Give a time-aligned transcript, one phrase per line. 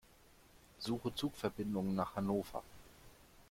[0.79, 2.63] Suche Zugverbindungen nach Hannover.